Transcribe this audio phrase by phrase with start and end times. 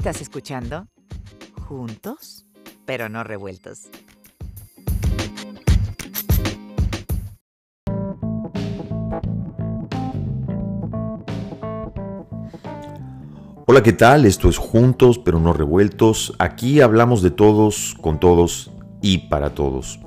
[0.00, 0.86] Estás escuchando
[1.68, 2.46] Juntos,
[2.86, 3.90] pero no revueltos.
[13.66, 14.24] Hola, ¿qué tal?
[14.24, 16.32] Esto es Juntos, pero no revueltos.
[16.38, 18.70] Aquí hablamos de todos, con todos
[19.02, 20.00] y para todos.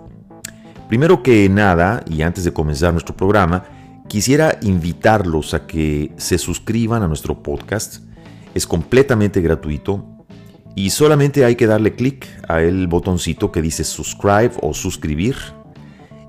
[0.89, 3.66] Primero que nada, y antes de comenzar nuestro programa,
[4.10, 8.12] quisiera invitarlos a que se suscriban a nuestro podcast.
[8.53, 10.05] Es completamente gratuito
[10.75, 15.35] y solamente hay que darle clic a el botoncito que dice subscribe o suscribir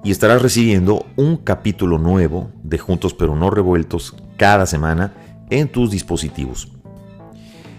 [0.02, 5.14] y estarás recibiendo un capítulo nuevo de Juntos pero no revueltos cada semana
[5.50, 6.68] en tus dispositivos.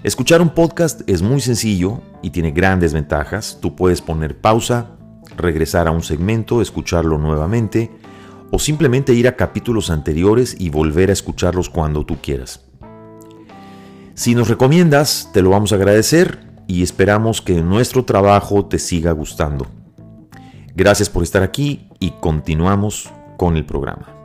[0.04, 3.57] Escuchar un podcast es muy sencillo y tiene grandes ventajas.
[3.59, 4.91] Tú puedes poner pausa,
[5.35, 7.91] regresar a un segmento, escucharlo nuevamente
[8.52, 12.65] o simplemente ir a capítulos anteriores y volver a escucharlos cuando tú quieras.
[14.16, 19.12] Si nos recomiendas, te lo vamos a agradecer y esperamos que nuestro trabajo te siga
[19.12, 19.68] gustando.
[20.74, 24.16] Gracias por estar aquí y continuamos con el programa.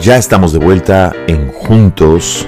[0.00, 2.46] Ya estamos de vuelta en Juntos,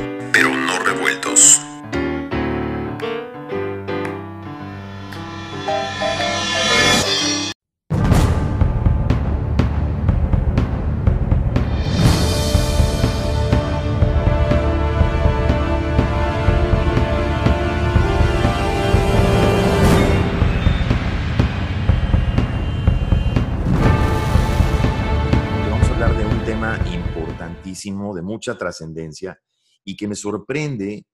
[28.56, 29.40] trascendencia
[29.84, 31.06] y que me sorprende,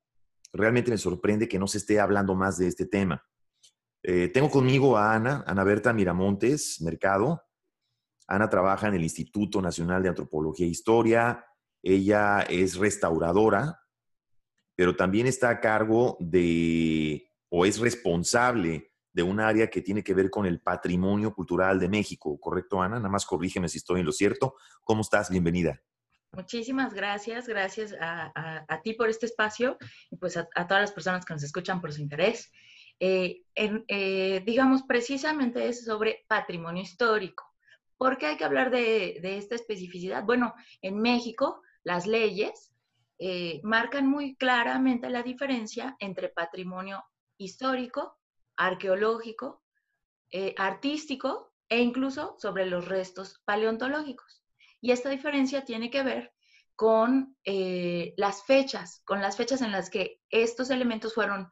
[0.52, 3.24] realmente me sorprende que no se esté hablando más de este tema.
[4.02, 7.42] Eh, tengo conmigo a Ana, Ana Berta Miramontes Mercado.
[8.28, 11.44] Ana trabaja en el Instituto Nacional de Antropología e Historia.
[11.82, 13.80] Ella es restauradora,
[14.76, 20.12] pero también está a cargo de, o es responsable de un área que tiene que
[20.12, 22.96] ver con el patrimonio cultural de México, ¿correcto, Ana?
[22.96, 24.54] Nada más corrígeme si estoy en lo cierto.
[24.82, 25.30] ¿Cómo estás?
[25.30, 25.80] Bienvenida.
[26.34, 29.78] Muchísimas gracias, gracias a, ti por este espacio
[30.10, 32.52] y pues a, todas las personas que nos escuchan por su interés.
[33.00, 37.44] Eh, eh, digamos, precisamente es sobre patrimonio histórico.
[37.96, 40.24] ¿Por qué hay que hablar de, esta especificidad?
[40.24, 42.72] Bueno, en México las leyes
[43.18, 47.04] eh, marcan muy claramente la diferencia entre patrimonio
[47.36, 48.18] histórico,
[48.56, 49.62] arqueológico,
[50.56, 54.43] artístico e incluso sobre los restos paleontológicos.
[54.84, 56.34] Y esta diferencia tiene que ver
[56.76, 61.48] con eh, las fechas, con las fechas en las que estos elementos fueron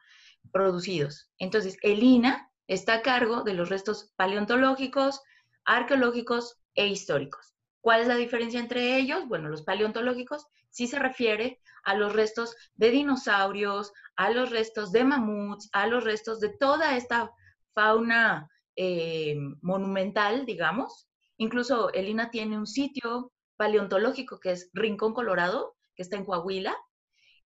[0.53, 1.31] producidos.
[1.39, 5.23] Entonces, el INA está a cargo de los restos paleontológicos,
[5.65, 7.55] arqueológicos e históricos.
[7.81, 9.27] ¿Cuál es la diferencia entre ellos?
[9.27, 15.05] Bueno, los paleontológicos sí se refiere a los restos de dinosaurios, a los restos de
[15.05, 17.31] mamuts, a los restos de toda esta
[17.73, 21.09] fauna eh, monumental, digamos.
[21.43, 26.77] Incluso el INA tiene un sitio paleontológico que es Rincón Colorado, que está en Coahuila.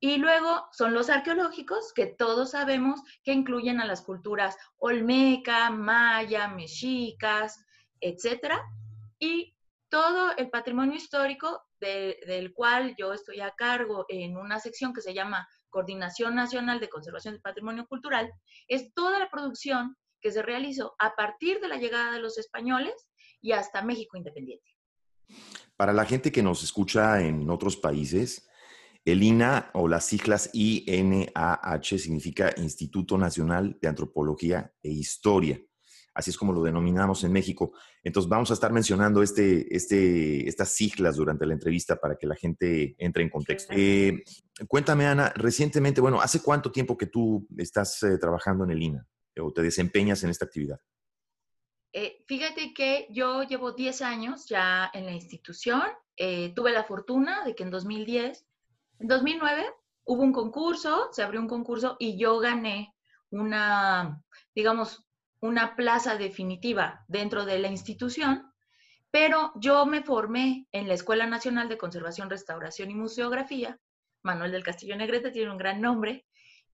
[0.01, 6.47] Y luego son los arqueológicos, que todos sabemos que incluyen a las culturas olmeca, maya,
[6.49, 7.65] mexicas,
[8.03, 8.63] etcétera.
[9.19, 9.57] Y
[9.89, 15.01] todo el patrimonio histórico de- del cual yo estoy a cargo en una sección que
[15.01, 18.31] se llama Coordinación Nacional de Conservación del Patrimonio Cultural,
[18.69, 22.95] es toda la producción que se realizó a partir de la llegada de los españoles
[23.47, 24.67] y hasta México independiente.
[25.77, 28.49] Para la gente que nos escucha en otros países,
[29.05, 35.61] el INA o las siglas INAH significa Instituto Nacional de Antropología e Historia.
[36.13, 37.73] Así es como lo denominamos en México.
[38.03, 42.35] Entonces vamos a estar mencionando este, este, estas siglas durante la entrevista para que la
[42.35, 43.73] gente entre en contexto.
[43.77, 44.25] Eh,
[44.67, 49.07] cuéntame, Ana, recientemente, bueno, ¿hace cuánto tiempo que tú estás eh, trabajando en el INA
[49.39, 50.81] o te desempeñas en esta actividad?
[51.99, 55.81] Eh, fíjate que yo llevo 10 años ya en la institución.
[56.19, 58.47] Eh, tuve la fortuna de que en 2010,
[58.99, 59.65] en 2009
[60.05, 62.95] hubo un concurso, se abrió un concurso y yo gané
[63.31, 64.23] una,
[64.55, 65.07] digamos,
[65.41, 68.53] una plaza definitiva dentro de la institución,
[69.11, 73.81] pero yo me formé en la Escuela Nacional de Conservación, Restauración y Museografía.
[74.21, 76.27] Manuel del Castillo Negrete tiene un gran nombre,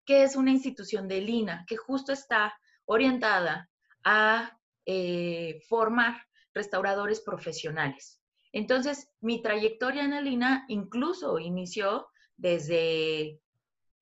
[0.04, 3.70] que es una institución de Lina que justo está orientada
[4.02, 6.22] a eh, formar
[6.54, 8.20] restauradores profesionales.
[8.52, 13.40] Entonces, mi trayectoria en el INA incluso inició desde,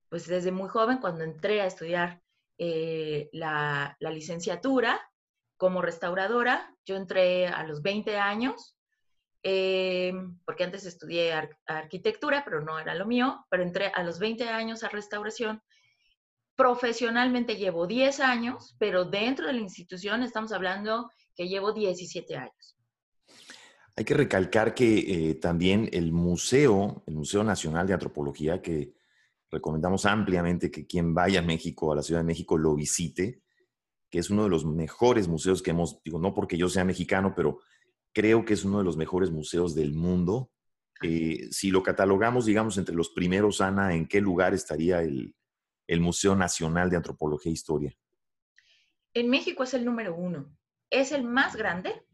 [0.09, 2.21] pues desde muy joven, cuando entré a estudiar
[2.59, 5.00] eh, la, licenciatura
[5.56, 6.75] como restauradora.
[6.85, 8.76] Yo entré a los 20 años,
[9.43, 10.12] eh,
[10.44, 11.33] porque antes estudié
[11.67, 15.62] arquitectura, pero no era lo mío, pero entré a los 20 años a restauración.
[16.61, 22.77] Profesionalmente llevo 10 años, pero dentro de la institución estamos hablando que llevo 17 años.
[23.97, 28.93] Hay que recalcar que eh, también el museo, el Museo Nacional de Antropología, que
[29.51, 33.41] recomendamos ampliamente que quien vaya a México, a la Ciudad de México, lo visite,
[34.11, 37.33] que es uno de los mejores museos que hemos, digo, no porque yo sea mexicano,
[37.35, 37.61] pero
[38.12, 40.51] creo que es uno de los mejores museos del mundo.
[41.03, 45.35] Eh, si lo catalogamos, digamos, entre los primeros, Ana, ¿en qué lugar estaría el,
[45.91, 47.93] el Museo Nacional de Antropología e Historia?
[49.13, 50.57] En México es el número uno.
[50.89, 52.05] Es el más grande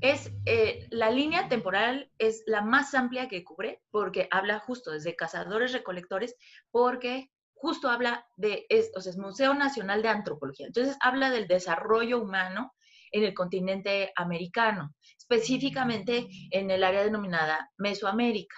[0.00, 5.16] es eh, la línea temporal es la más amplia que cubre porque habla justo desde
[5.16, 6.36] cazadores recolectores
[6.70, 11.46] porque justo habla de es, o sea, es Museo Nacional de Antropología entonces habla del
[11.46, 12.74] desarrollo humano
[13.10, 18.56] en el continente americano específicamente en el área denominada Mesoamérica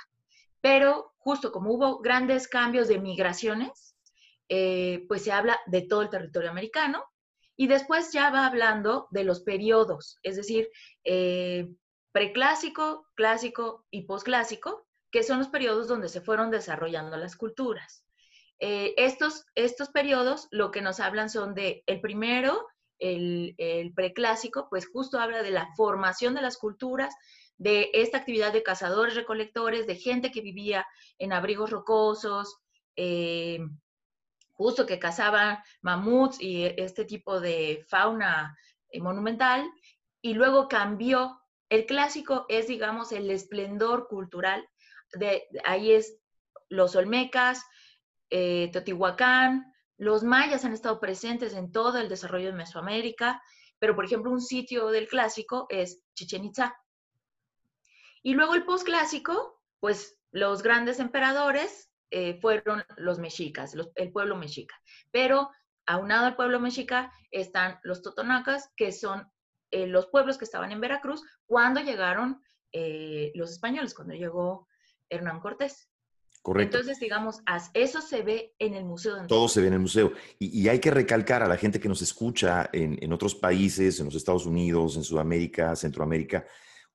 [0.61, 3.88] pero justo como hubo grandes cambios de migraciones
[4.49, 7.05] eh, pues se habla de todo el territorio americano
[7.57, 10.71] y después ya va hablando de los periodos, es decir,
[11.05, 11.69] eh,
[12.13, 18.05] preclásico, clásico y posclásico, que son los periodos donde se fueron desarrollando las culturas.
[18.61, 22.67] Eh, estos, estos periodos lo que nos hablan son de el primero,
[22.99, 27.15] el, el, preclásico, pues justo habla de la formación de las culturas,
[27.57, 30.87] de esta actividad de cazadores, recolectores, de gente que vivía
[31.19, 32.57] en abrigos rocosos,
[34.59, 38.59] justo que cazaban mamuts y este tipo de fauna
[38.91, 39.65] eh, monumental,
[40.21, 41.41] y luego cambió.
[41.71, 44.69] El clásico es, digamos, el esplendor cultural.
[45.13, 46.19] De, ahí es
[46.69, 47.65] los olmecas,
[48.31, 53.41] eh, Teotihuacán, los mayas han estado presentes en todo el desarrollo de Mesoamérica,
[53.79, 56.77] pero por ejemplo un sitio del clásico es Chichen Itza.
[58.23, 64.75] Y luego el postclásico, pues los grandes emperadores, eh, fueron los mexicas, el pueblo mexica.
[65.11, 65.51] Pero
[65.87, 69.27] aunado al pueblo mexica están los totonacas, que son
[69.71, 74.69] eh, los pueblos que estaban en Veracruz cuando llegaron eh, los españoles, cuando llegó
[75.11, 75.91] Hernán Cortés.
[76.41, 76.79] Correcto.
[76.79, 77.43] Entonces, digamos,
[77.75, 79.27] eso se ve en el museo.
[79.27, 80.13] Todo se ve en el museo.
[80.39, 84.07] Y, hay que recalcar a la gente que nos escucha en, en otros países, en
[84.07, 86.47] los Estados Unidos, en Sudamérica, Centroamérica,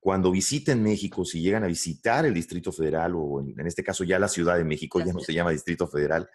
[0.04, 4.20] cuando visiten México, si llegan a visitar el Distrito Federal o en, este caso ya
[4.20, 6.30] la Ciudad de México, ya no se llama Distrito Federal,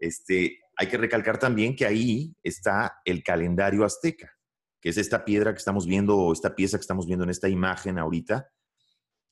[0.00, 4.32] este, hay que recalcar también que ahí está el calendario azteca,
[4.80, 8.00] que es esta piedra que estamos viendo, esta pieza que estamos viendo en esta imagen
[8.00, 8.50] ahorita,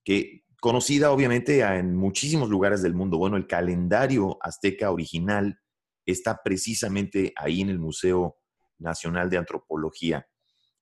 [0.04, 3.18] que conocida obviamente en muchísimos lugares del mundo.
[3.18, 5.58] Bueno, el calendario azteca original
[6.06, 8.36] está precisamente ahí en el Museo
[8.78, 10.24] Nacional de Antropología.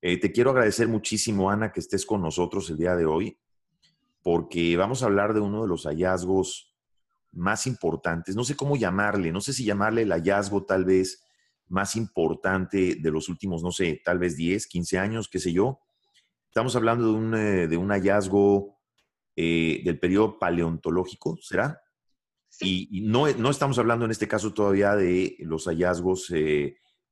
[0.01, 3.37] Eh, te quiero agradecer muchísimo, Ana, que estés con nosotros el día de hoy,
[4.23, 6.75] porque vamos a hablar de uno de los hallazgos
[7.31, 11.23] más importantes, no sé cómo llamarle, no sé si llamarle el hallazgo tal vez
[11.67, 15.79] más importante de los últimos, no sé, tal vez 10, 15 años, qué sé yo.
[16.47, 17.05] Estamos hablando
[17.67, 18.79] de un, eh, hallazgo
[19.35, 21.79] eh, del periodo paleontológico, ¿será?
[22.59, 26.33] Y, no, no, estamos hablando en este caso todavía de los hallazgos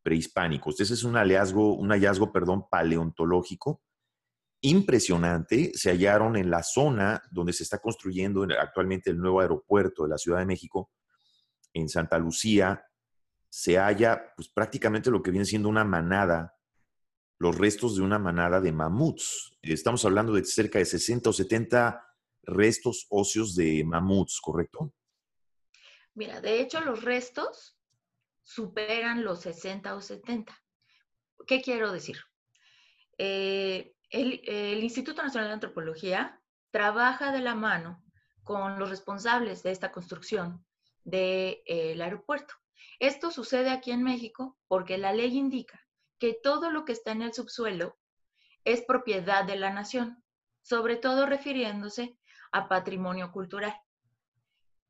[0.01, 0.79] prehispánicos.
[0.79, 3.81] Ese es un hallazgo, un hallazgo, perdón, paleontológico
[4.61, 5.71] impresionante.
[5.73, 10.17] Se hallaron en la zona donde se está construyendo actualmente el nuevo aeropuerto de la
[10.17, 10.91] Ciudad de México,
[11.73, 12.83] en Santa Lucía.
[13.49, 16.55] Se halla pues, prácticamente lo que viene siendo una manada,
[17.37, 19.57] los restos de una manada de mamuts.
[19.61, 22.05] Estamos hablando de cerca de 60 o 70
[22.43, 24.93] restos óseos de mamuts, ¿correcto?
[26.15, 27.78] Mira, de hecho los restos
[28.49, 30.59] superan los 60 o 70.
[31.45, 32.17] ¿Qué quiero decir?
[33.19, 36.41] Eh, el, Instituto Nacional de Antropología
[36.71, 38.03] trabaja de la mano
[38.43, 40.65] con los responsables de esta construcción
[41.03, 42.55] del eh, aeropuerto.
[42.97, 45.85] Esto sucede aquí en México porque la ley indica
[46.17, 47.99] que todo lo que está en el subsuelo
[48.65, 50.23] es propiedad de la nación,
[50.63, 52.17] sobre todo refiriéndose
[52.51, 53.79] a patrimonio cultural.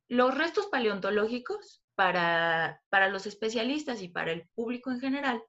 [0.08, 5.44] Los restos paleontológicos para, los especialistas y para el público en general,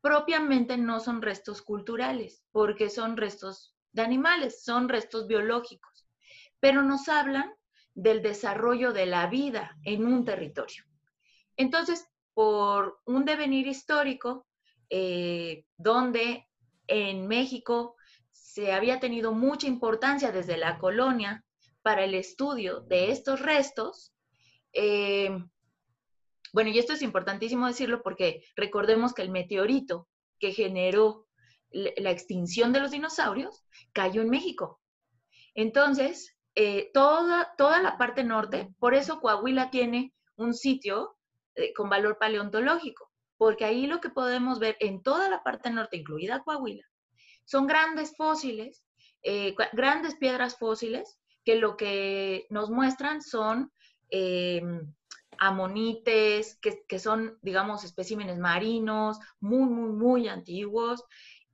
[0.00, 6.08] propiamente no son restos culturales, porque son restos de animales, son restos biológicos,
[6.58, 7.54] pero nos hablan
[7.94, 10.82] del desarrollo de la vida en un territorio.
[11.56, 14.48] Entonces, por un devenir histórico,
[14.88, 16.48] eh, donde
[16.88, 17.94] en México
[18.32, 21.44] se había tenido mucha importancia desde la colonia
[21.82, 24.12] para el estudio de estos restos,
[24.72, 25.30] eh,
[26.52, 31.26] bueno, y esto es importantísimo decirlo porque recordemos que el meteorito que generó
[31.70, 34.80] la extinción de los dinosaurios cayó en México.
[35.54, 41.16] Entonces, eh, toda, toda la parte norte, por eso Coahuila tiene un sitio
[41.54, 45.96] eh, con valor paleontológico, porque ahí lo que podemos ver en toda la parte norte,
[45.96, 46.84] incluida Coahuila,
[47.44, 48.84] son grandes fósiles,
[49.22, 53.72] eh, grandes piedras fósiles, que lo que nos muestran son
[54.10, 54.92] em,
[55.40, 61.02] amonites, que, que, son, digamos, especímenes marinos, muy, muy, muy antiguos,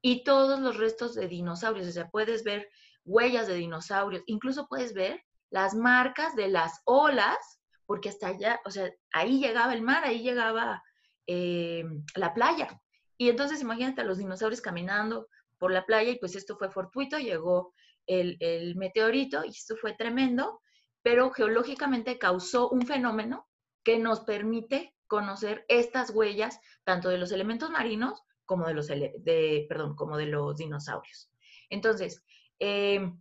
[0.02, 1.86] y todos los restos de dinosaurios.
[1.88, 2.68] O sea, puedes ver
[3.04, 8.70] huellas de dinosaurios, incluso puedes ver las marcas de las olas, porque hasta allá, o
[8.72, 10.82] sea, ahí llegaba el mar, ahí llegaba
[11.28, 11.84] eh,
[12.16, 12.80] la playa.
[13.16, 15.28] Y entonces imagínate a los dinosaurios caminando
[15.58, 17.72] por la playa y pues esto fue fortuito, llegó
[18.06, 20.60] el, el meteorito y esto fue tremendo,
[21.02, 23.46] pero geológicamente causó un fenómeno
[23.86, 29.64] que nos permite conocer estas huellas tanto de los elementos marinos como de los, de,
[29.68, 31.30] perdón, como de los dinosaurios.
[31.70, 32.24] Entonces,
[32.58, 33.16] em,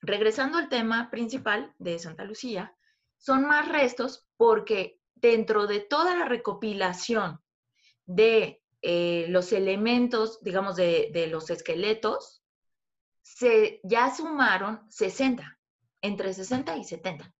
[0.00, 2.76] regresando al tema principal de Santa Lucía,
[3.18, 7.40] son más restos porque dentro de toda la recopilación
[8.04, 12.42] de eh, los elementos, digamos, de, los esqueletos,
[13.22, 15.56] se ya sumaron 60,
[16.02, 17.32] entre 60 y 70.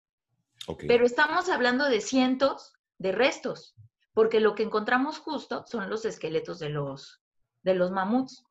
[0.87, 3.75] Pero estamos hablando de cientos de restos,
[4.13, 7.21] porque lo que encontramos justo son los esqueletos de los,
[7.63, 8.43] de los mamuts.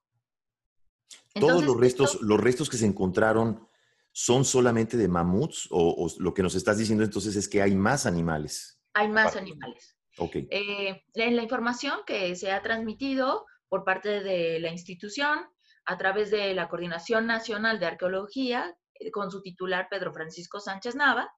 [1.34, 3.68] Todos los restos, los restos que se encontraron
[4.12, 8.06] son solamente de mamuts o, lo que nos estás diciendo entonces es que hay más
[8.06, 8.80] animales.
[8.92, 9.96] Hay más animales.
[10.16, 10.46] Okay.
[10.50, 15.40] Eh, en la información que se ha transmitido por parte de la institución
[15.84, 20.94] a través de la Coordinación Nacional de Arqueología, eh, con su titular Pedro Francisco Sánchez
[20.94, 21.28] Nava,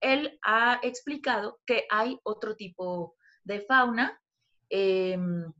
[0.00, 4.20] él ha explicado que hay otro tipo de fauna,
[4.68, 5.52] em,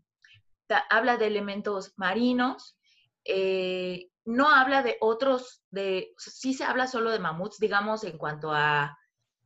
[0.90, 2.78] habla de elementos marinos,
[3.24, 8.52] eh, no habla de otros, de, sí se habla solo de mamuts, digamos, en cuanto
[8.52, 8.98] a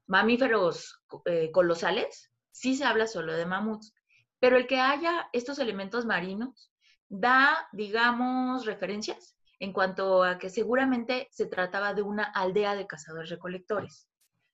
[0.07, 3.95] mamíferos eh, colosales, sí se habla solo de mamuts,
[4.41, 6.73] pero el que haya estos elementos marinos
[7.09, 14.09] da, digamos, referencias en cuanto a que seguramente se trataba de una aldea de cazadores-recolectores.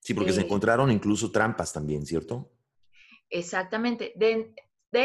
[0.08, 2.50] Sí, porque se encontraron incluso trampas también, ¿cierto?
[3.28, 4.14] Exactamente.
[4.16, 4.54] De,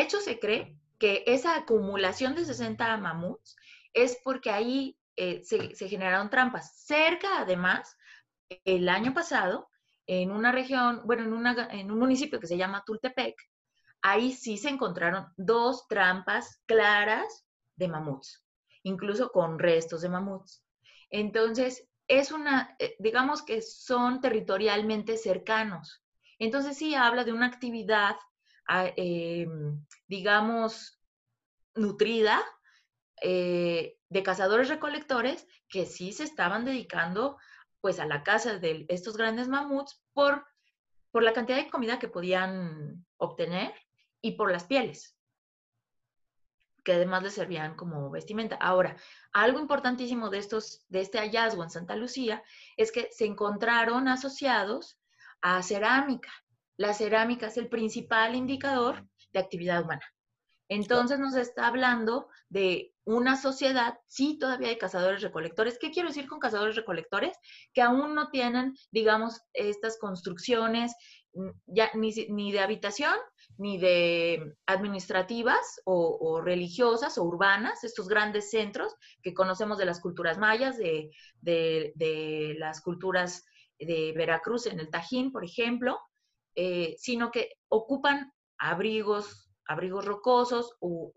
[0.01, 3.57] hecho, se cree que esa acumulación de 60 mamuts
[3.91, 6.86] es porque ahí eh, se, generaron trampas.
[6.86, 7.98] Cerca, además,
[8.63, 9.67] el año pasado,
[10.07, 13.36] en una región, bueno, en, una, en un municipio que se llama Tultepec,
[14.03, 17.45] ahí sí se encontraron dos trampas claras
[17.75, 18.41] de mamuts,
[18.83, 20.63] incluso con restos de mamuts.
[21.10, 26.03] Entonces, es una, eh, digamos que son territorialmente cercanos.
[26.39, 28.15] Entonces sí habla de una actividad,
[28.67, 31.00] ah, em, digamos,
[31.75, 32.41] nutrida
[33.22, 37.38] eh, de cazadores recolectores que sí se estaban dedicando
[37.81, 40.45] pues a la caza de estos grandes mamuts por,
[41.12, 43.74] por la cantidad de comida que podían obtener
[44.22, 45.17] y por las pieles
[46.83, 48.55] que además les servían como vestimenta.
[48.55, 48.97] Ahora,
[49.31, 52.43] algo importantísimo de, estos, de este hallazgo en Santa Lucía
[52.77, 54.99] es que se encontraron asociados
[55.41, 56.31] a cerámica.
[56.77, 60.03] La cerámica es el principal indicador de actividad humana.
[60.69, 65.77] Entonces nos está hablando de una sociedad, sí, todavía hay cazadores recolectores.
[65.77, 67.37] ¿Qué quiero decir con cazadores recolectores?
[67.73, 70.95] Que aún no tienen, digamos, estas construcciones
[71.33, 73.13] mm, ya ni de habitación
[73.57, 80.38] ni de administrativas o, religiosas o urbanas, estos grandes centros que conocemos de las culturas
[80.38, 83.45] mayas, de, de, las culturas
[83.79, 86.00] de Veracruz en el Tajín, por ejemplo,
[86.55, 91.12] eh, sino que ocupan abrigos, abrigos rocosos u,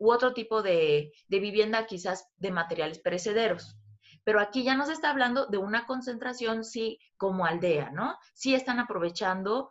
[0.00, 3.76] u otro tipo de, de vivienda quizás de materiales perecederos.
[4.24, 8.16] Pero aquí ya nos está hablando de una concentración, sí, como aldea, ¿no?
[8.34, 9.70] Sí están aprovechando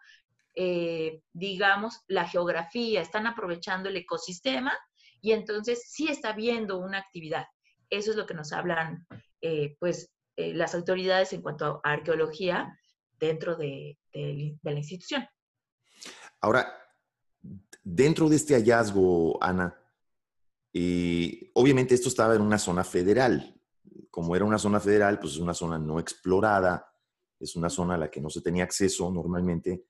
[0.61, 4.73] eh, digamos, la geografía, están aprovechando el ecosistema
[5.21, 7.45] y entonces sí está habiendo una actividad.
[7.89, 9.07] Eso es lo que nos hablan,
[9.39, 12.77] eh, pues, eh, las autoridades en cuanto a arqueología
[13.17, 15.25] dentro de, la institución.
[16.41, 16.75] Ahora,
[17.81, 19.73] dentro de este hallazgo, Ana,
[21.53, 23.57] obviamente esto estaba en una zona federal.
[24.11, 26.85] Como era una zona federal, pues es una zona no explorada,
[27.39, 29.85] es una zona a la que no se tenía acceso normalmente.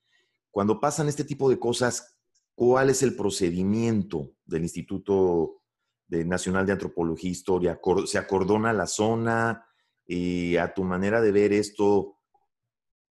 [0.51, 2.20] Cuando pasan este tipo de cosas,
[2.56, 5.62] ¿cuál es el procedimiento del Instituto
[6.08, 7.79] Nacional de Antropología e Historia?
[8.06, 9.65] ¿Se acordona la zona?
[10.06, 12.18] Y a tu manera de ver esto,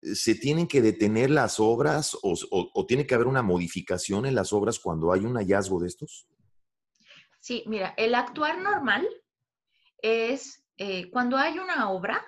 [0.03, 4.79] ¿se tienen que detener las obras o, tiene que haber una modificación en las obras
[4.79, 6.27] cuando hay un hallazgo de estos?
[7.41, 9.09] Sí, mira, el actuar normal
[10.03, 12.25] es eh, cuando hay una obra,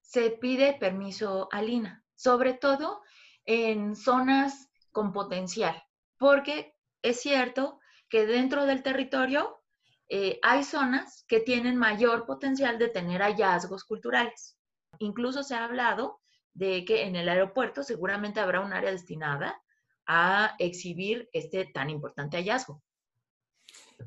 [0.00, 3.02] se pide permiso al INA, sobre todo
[3.52, 5.82] en zonas con potencial,
[6.18, 9.60] porque es cierto que dentro del territorio
[10.08, 14.56] eh, hay zonas que tienen mayor potencial de tener hallazgos culturales.
[15.00, 16.20] Incluso se ha hablado
[16.54, 19.60] de que en el aeropuerto seguramente habrá un área destinada
[20.06, 22.80] a exhibir este tan importante hallazgo.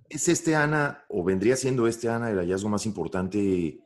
[0.08, 3.82] ¿Es este, Ana, o vendría siendo este, Ana, el hallazgo más importante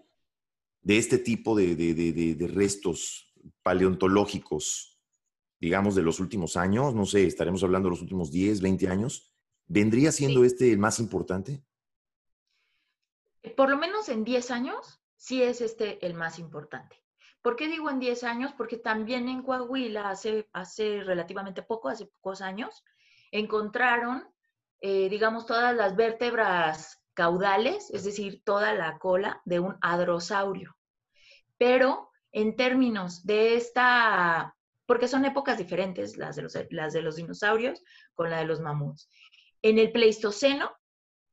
[0.82, 3.34] de este tipo de, restos
[3.64, 4.97] paleontológicos,
[5.60, 6.94] digamos, de los últimos años?
[6.94, 9.34] No sé, estaremos hablando de los últimos 10, 20 años.
[9.68, 11.64] ¿Vendría siendo este el más importante?
[13.56, 17.04] Por lo menos en 10 años, sí es este el más importante.
[17.42, 18.52] ¿Por qué digo en 10 años?
[18.58, 22.84] Porque también en Coahuila hace, hace relativamente poco, hace pocos años,
[23.32, 24.28] encontraron,
[24.82, 30.76] eh, digamos, todas las vértebras caudales, es decir, toda la cola de un hadrosaurio.
[31.58, 34.57] Pero en términos de esta,
[34.88, 37.84] porque son épocas diferentes las de los, las de los dinosaurios
[38.16, 39.10] con la de los mamuts.
[39.62, 40.72] En el Pleistoceno,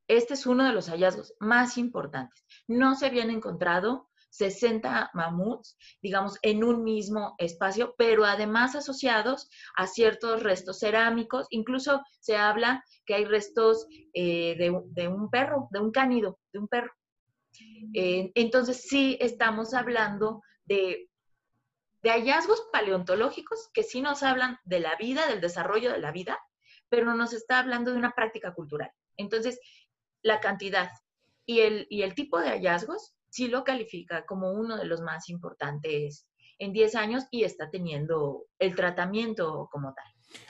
[0.09, 2.45] este es uno de los hallazgos más importantes.
[2.67, 9.87] No se habían encontrado 60 mamuts, digamos, en un mismo espacio, pero además asociados a
[9.87, 11.47] ciertos restos cerámicos.
[11.51, 16.69] Incluso se habla que hay restos eh, de, un perro, de un cánido, de un
[16.69, 16.93] perro.
[17.95, 21.09] Eh, entonces sí estamos hablando de,
[22.05, 26.39] de hallazgos paleontológicos que sí nos hablan de la vida, del desarrollo de la vida,
[26.91, 28.91] pero nos está hablando de una práctica cultural.
[29.17, 29.59] Entonces,
[30.21, 30.91] la cantidad
[31.47, 35.31] y el, y el tipo de hallazgos sí lo califica como uno de los más
[35.31, 40.05] importantes en 10 años y está teniendo el tratamiento como tal.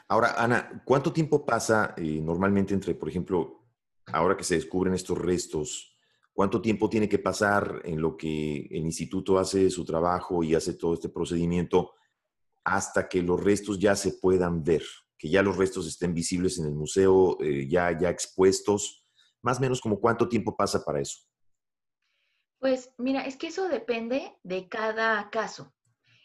[0.09, 3.65] Ahora, Ana, ¿cuánto tiempo pasa eh, normalmente entre, por ejemplo,
[4.07, 5.94] ahora que se descubren estos restos,
[6.35, 10.75] cuánto tiempo tiene que pasar en lo que el instituto hace su trabajo y hace
[10.75, 11.95] todo este procedimiento
[12.65, 14.83] hasta que los restos ya se puedan ver,
[15.17, 19.05] que ya los restos estén visibles en el museo, eh, ya, ya expuestos?
[19.43, 21.21] Más o menos como cuánto tiempo pasa para eso.
[22.59, 25.73] Pues mira, es que eso depende de cada caso.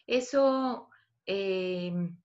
[0.07, 0.89] Eso,
[1.25, 2.17] em,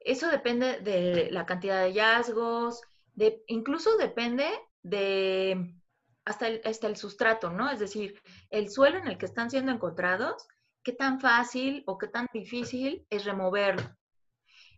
[0.00, 2.80] eso depende de la cantidad de hallazgos,
[3.14, 4.48] de, incluso depende
[4.82, 5.81] de
[6.24, 7.70] hasta el, hasta el sustrato, ¿no?
[7.70, 10.46] Es decir, el suelo en el que están siendo encontrados,
[10.82, 13.82] qué tan fácil o qué tan difícil es removerlo.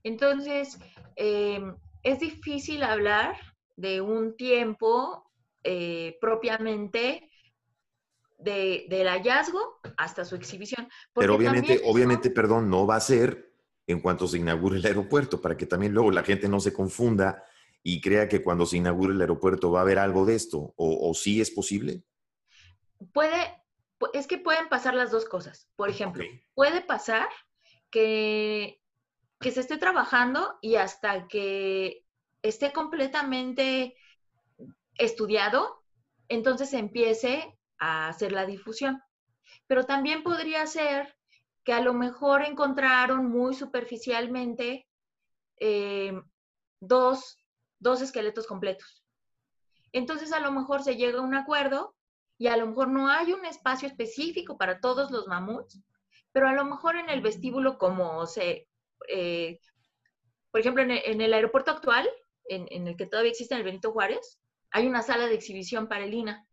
[0.02, 0.78] Entonces,
[1.16, 3.36] em, es difícil hablar
[3.76, 5.30] de un tiempo
[5.62, 7.30] eh, propiamente
[8.38, 10.86] del hallazgo hasta su exhibición.
[11.14, 13.54] Pero obviamente, obviamente, perdón, no va a ser
[13.86, 17.42] en cuanto se inaugure el aeropuerto, para que también luego la gente no se confunda
[17.86, 21.10] y crea que cuando se inaugure el aeropuerto va a haber algo de esto, o,
[21.10, 22.02] o sí es posible.
[23.12, 23.62] Puede,
[24.14, 25.68] es que pueden pasar las dos cosas.
[25.76, 27.28] Por ejemplo, puede pasar
[27.90, 28.80] que,
[29.38, 32.06] que se esté trabajando y hasta que
[32.42, 33.94] esté completamente
[34.96, 35.84] estudiado,
[36.28, 39.02] entonces empiece a hacer la difusión.
[39.66, 41.14] Pero también podría ser
[41.64, 44.86] que a lo mejor encontraron muy superficialmente
[45.60, 46.18] eh,
[46.80, 47.36] dos,
[47.84, 49.04] dos esqueletos completos.
[49.92, 51.94] Entonces a lo mejor se llega a un acuerdo
[52.36, 55.80] y a lo mejor no hay un espacio específico para todos los mamuts,
[56.32, 58.66] pero a lo mejor en el vestíbulo como se,
[59.08, 59.60] eh,
[60.50, 62.08] por ejemplo, en el, aeropuerto actual,
[62.46, 64.40] en, el que todavía existe el Benito Juárez,
[64.72, 66.44] hay una sala de exhibición para el INA.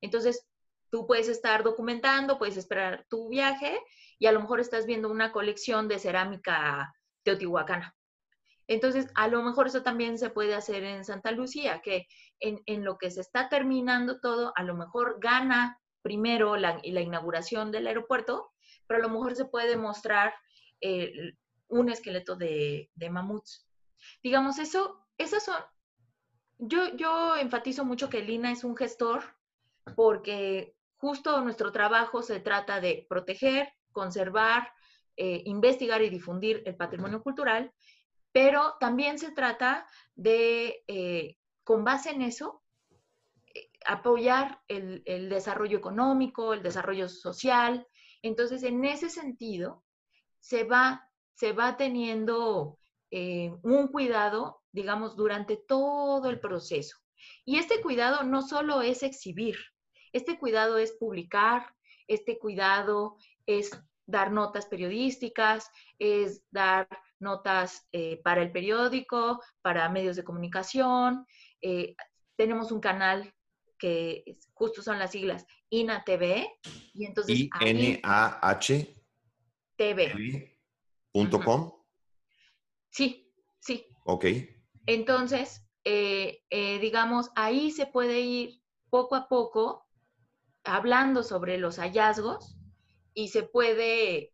[0.00, 0.48] Entonces,
[0.90, 3.78] Tú puedes estar documentando, puedes esperar tu viaje
[4.18, 7.94] y a lo mejor estás viendo una colección de cerámica teotihuacana.
[8.68, 12.06] Entonces, a lo mejor eso también se puede hacer en Santa Lucía, que
[12.40, 17.70] en, lo que se está terminando todo, a lo mejor gana primero la, la inauguración
[17.70, 18.52] del aeropuerto,
[18.86, 20.34] pero a lo mejor se puede mostrar
[20.80, 21.34] eh,
[21.68, 23.66] un esqueleto de, de, mamuts.
[24.22, 25.56] Digamos, eso, esas son,
[26.58, 29.22] yo, yo enfatizo mucho que Lina es un gestor
[29.94, 34.72] porque justo nuestro trabajo se trata de proteger, conservar,
[35.16, 37.72] eh, investigar y difundir el patrimonio cultural,
[38.36, 42.62] pero también se trata de, eh, con base en eso,
[43.54, 47.86] eh, apoyar el, desarrollo económico, el desarrollo social.
[48.20, 49.84] Entonces, en ese sentido,
[50.38, 52.78] se va, se va teniendo
[53.10, 56.98] un cuidado, digamos, durante todo el proceso.
[57.46, 59.56] Y este cuidado no solo es exhibir,
[60.12, 61.74] este cuidado es publicar,
[62.06, 63.70] este cuidado es
[64.04, 66.86] dar notas periodísticas, es dar
[67.18, 71.26] notas eh, para el periódico, para medios de comunicación.
[71.60, 71.94] Eh,
[72.36, 73.32] tenemos un canal
[73.78, 76.48] que justo son las siglas INA TV.
[76.92, 77.38] Y entonces.
[77.38, 78.94] I-N-A-H.
[79.76, 81.72] TV.com.
[82.90, 83.86] Sí, sí.
[84.04, 84.26] Ok.
[84.86, 86.42] Entonces, eh,
[86.80, 89.86] digamos, ahí se puede ir poco a poco
[90.64, 92.56] hablando sobre los hallazgos
[93.12, 94.32] y se puede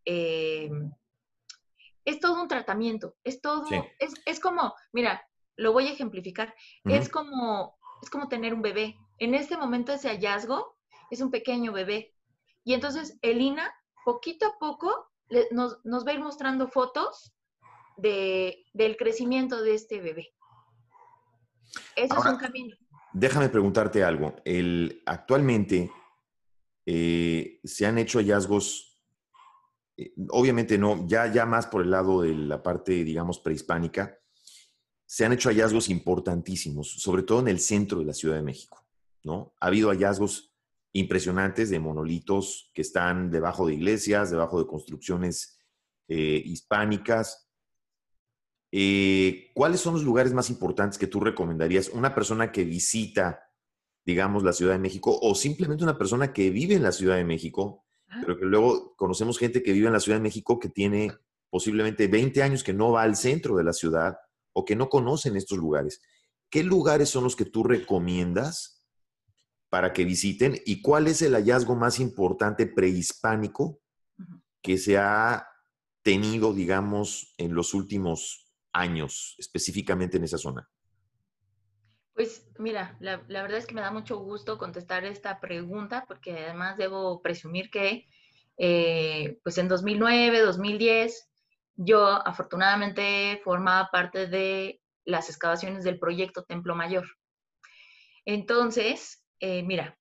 [2.05, 3.65] es todo un tratamiento, es todo,
[4.27, 5.23] es, como, mira,
[5.57, 8.97] lo voy a ejemplificar, es, como, es como tener un bebé.
[9.19, 10.77] En este momento ese hallazgo
[11.11, 12.15] es un pequeño bebé.
[12.65, 13.73] Y entonces Elina,
[14.05, 15.11] poquito a poco,
[15.51, 17.33] nos, va a ir mostrando fotos
[17.97, 20.35] de, del crecimiento de este bebé.
[21.97, 22.77] Eso es un camino.
[23.13, 24.37] Déjame preguntarte algo.
[24.45, 25.91] El, actualmente
[26.87, 28.92] eh, se han hecho hallazgos
[29.97, 34.19] eh, obviamente no, ya, ya más por el lado de la parte, digamos, prehispánica,
[35.07, 38.87] se han hecho hallazgos importantísimos, sobre todo en el centro de la Ciudad de México,
[39.23, 39.55] ¿no?
[39.61, 40.53] Ha habido hallazgos
[40.93, 45.59] impresionantes de monolitos que están debajo de iglesias, debajo de construcciones
[46.09, 47.49] eh, hispánicas.
[48.71, 51.91] Eh, ¿Cuáles son los lugares más importantes que tú recomendarías?
[51.91, 53.51] Una persona que visita,
[54.05, 57.25] digamos, la Ciudad de México o simplemente una persona que vive en la Ciudad de
[57.25, 57.82] México
[58.21, 61.13] pero que luego conocemos gente que vive en la Ciudad de México que tiene
[61.51, 64.17] posiblemente 20 años que no va al centro de la ciudad
[64.53, 66.01] o que no conocen estos lugares.
[66.51, 68.85] ¿Qué lugares son los que tú recomiendas
[69.71, 73.81] para que visiten y cuál es el hallazgo más importante prehispánico
[74.61, 75.47] que se ha
[76.03, 80.69] tenido, digamos, en los últimos años, específicamente en esa zona?
[82.13, 86.77] Pues mira, la, verdad es que me da mucho gusto contestar esta pregunta porque además
[86.77, 88.07] debo presumir que
[88.57, 91.31] eh, pues en 2009, 2010,
[91.77, 97.07] yo afortunadamente formaba parte de las excavaciones del proyecto Templo Mayor.
[98.25, 99.99] Entonces, eh, mira,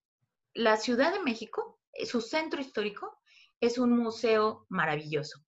[0.53, 3.19] la Ciudad de México, eh, su centro histórico,
[3.59, 5.39] es un museo maravilloso.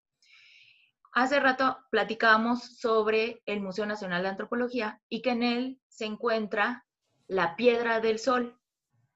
[1.11, 6.85] Hace rato platicábamos sobre el Museo Nacional de Antropología y que en él se encuentra
[7.33, 8.59] la Piedra del Sol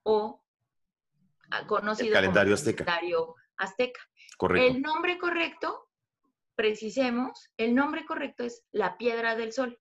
[0.04, 0.44] o
[1.68, 2.86] conocido el calendario como azteca.
[2.86, 4.02] calendario azteca.
[4.38, 4.68] Correcto.
[4.68, 5.90] El nombre correcto,
[6.56, 9.80] precisemos, el nombre correcto es la Piedra del Sol,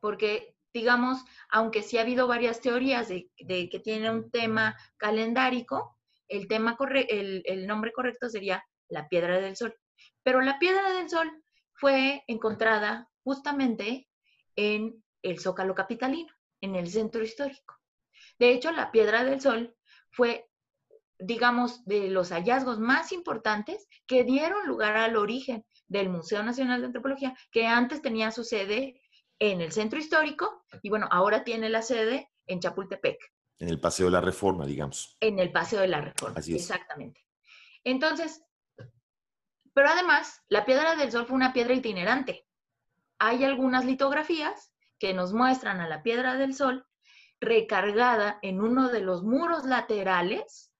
[0.00, 6.48] porque digamos, aunque sí ha habido varias teorías de, que tiene un tema calendárico, el,
[6.48, 6.76] tema
[7.08, 9.74] el, el nombre correcto sería la Piedra del Sol.
[10.22, 11.30] Pero la Piedra del Sol
[11.74, 14.08] fue encontrada justamente
[14.56, 16.32] en el Zócalo Capitalino,
[16.62, 17.76] en el centro histórico.
[18.38, 19.76] De hecho, la Piedra del Sol
[20.10, 20.48] fue,
[21.18, 26.86] digamos, de los hallazgos más importantes que dieron lugar al origen del Museo Nacional de
[26.86, 29.00] Antropología, que antes tenía su sede
[29.38, 33.18] en el centro histórico y bueno, ahora tiene la sede en Chapultepec.
[33.58, 35.16] En el Paseo de la Reforma, digamos.
[35.20, 36.62] En el Paseo de la Reforma, Así es.
[36.62, 37.20] exactamente.
[37.84, 38.42] Entonces,
[39.74, 42.46] pero además, la piedra del sol fue una piedra itinerante.
[43.18, 44.71] Hay algunas litografías
[45.02, 46.86] que nos muestran a la piedra del sol
[47.40, 50.70] recargada en uno de los muros laterales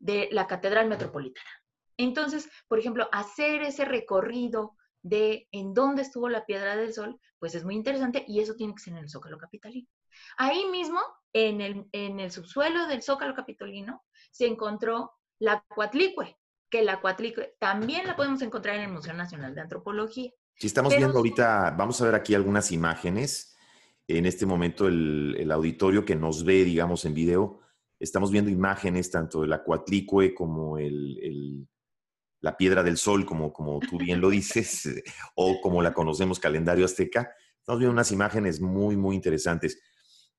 [0.00, 1.48] de la Catedral Metropolitana.
[1.96, 7.54] Entonces, por ejemplo, hacer ese recorrido de en dónde estuvo la piedra del sol, pues
[7.54, 9.86] es muy interesante y eso tiene que ser en el Zócalo Capitalino.
[10.36, 11.00] Ahí mismo,
[11.32, 14.02] en el, en el subsuelo del Zócalo Capitolino,
[14.32, 16.36] se encontró la Cuatlicue,
[16.70, 20.32] que la cuatlicue también la podemos encontrar en el Museo Nacional de Antropología.
[20.56, 23.50] Si estamos viendo ahorita, vamos a ver aquí algunas imágenes.
[24.16, 27.60] En este momento el, auditorio que nos ve, digamos, en video,
[28.00, 31.68] estamos viendo imágenes tanto de la cuatlicue como el,
[32.40, 34.88] la piedra del sol, como, como tú bien lo dices,
[35.36, 37.30] o como la conocemos, calendario azteca.
[37.58, 39.80] Estamos viendo unas imágenes muy, muy interesantes.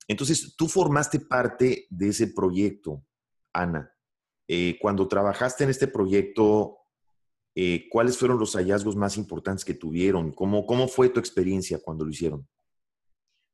[0.06, 3.06] Entonces, tú formaste parte de ese proyecto,
[3.54, 3.90] Ana.
[4.50, 6.78] Eh, cuando trabajaste en este proyecto,
[7.56, 10.34] eh, ¿cuáles fueron los hallazgos más importantes que tuvieron?
[10.34, 12.46] ¿Cómo, ¿Cómo fue tu experiencia cuando lo hicieron?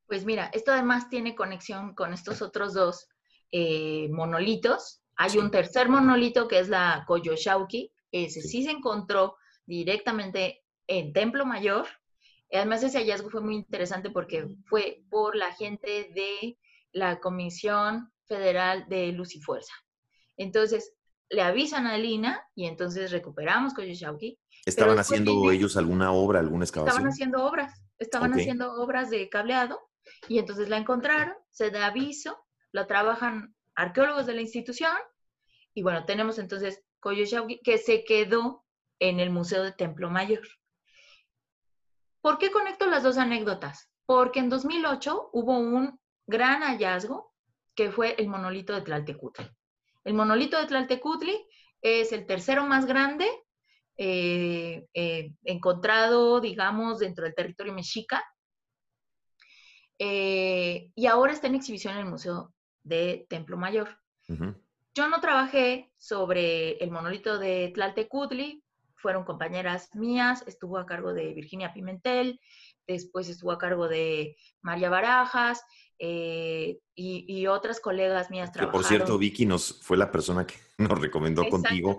[0.08, 3.08] Pues mira, esto además tiene conexión con estos otros dos
[3.52, 5.02] eh, monolitos.
[5.16, 7.92] Hay un tercer monolito que es la Koyoshauki.
[8.10, 8.64] Ese sí.
[8.64, 11.86] se encontró directamente en Templo Mayor.
[12.50, 16.58] Además, ese hallazgo fue muy interesante porque fue por la gente de
[16.92, 19.74] la Comisión Federal de Luz y Fuerza.
[20.38, 20.94] Entonces,
[21.28, 24.38] le avisan a Lina y entonces recuperamos Koyoshauki.
[24.64, 26.96] ¿Estaban haciendo ellos alguna obra, alguna excavación?
[26.96, 29.87] Estaban haciendo obras, estaban haciendo obras de cableado
[30.28, 34.92] y entonces la encontraron, se da aviso, la trabajan arqueólogos de la institución
[35.74, 36.82] y bueno, tenemos entonces
[37.62, 38.64] que se quedó
[38.98, 40.46] en el Museo de Templo Mayor.
[42.20, 43.90] ¿Por qué conecto las dos anécdotas?
[44.04, 47.32] Porque en 2008 hubo un gran hallazgo
[47.74, 49.48] que fue el monolito de Tlaltecutli.
[50.04, 51.46] El monolito de Tlaltecutli
[51.80, 53.28] es el tercero más grande
[53.96, 58.24] eh, eh, encontrado, digamos, dentro del territorio mexica.
[59.98, 63.88] Eh, y ahora está en exhibición en el Museo de Templo Mayor.
[64.94, 68.62] Yo no trabajé sobre el monolito de Tlaltecutli,
[68.94, 72.40] fueron compañeras mías, estuvo a cargo de Virginia Pimentel,
[72.86, 75.62] después estuvo a cargo de María Barajas
[76.00, 78.72] eh, y, otras colegas mías trabajaron.
[78.72, 81.96] Que por cierto, Vicky nos fue la persona que nos recomendó contigo.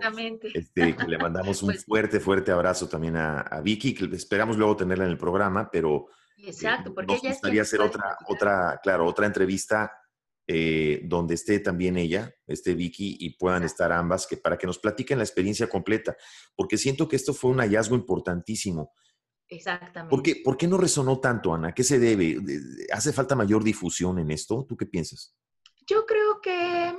[0.54, 5.04] Este, le mandamos un pues fuerte, fuerte abrazo también a, Vicky, que esperamos luego tenerla
[5.04, 6.08] en el programa, pero
[6.44, 9.92] Exacto, porque nos gustaría hacer otra, otra, claro, otra entrevista
[10.52, 14.80] eh, donde esté también ella, esté Vicky, y puedan estar ambas, que para que nos
[14.80, 16.16] platiquen la experiencia completa,
[16.56, 18.92] porque siento que esto fue un hallazgo importantísimo.
[19.48, 20.10] Exactamente.
[20.10, 21.72] ¿Por qué, ¿Por qué no resonó tanto, Ana?
[21.72, 22.40] ¿Qué se debe?
[22.92, 24.66] ¿Hace falta mayor difusión en esto?
[24.68, 25.36] ¿Tú qué piensas?
[25.86, 26.96] Yo creo que,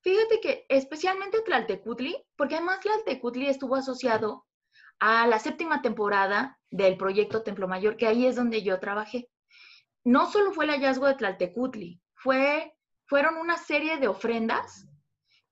[0.00, 4.46] fíjate que especialmente Tlaltecutli, porque además Tlaltecutli estuvo asociado
[5.00, 9.28] a la séptima temporada del proyecto Templo Mayor, que ahí es donde yo trabajé.
[10.04, 12.74] No solo fue el hallazgo de Tlaltecutli, fue,
[13.06, 14.86] fueron una serie de ofrendas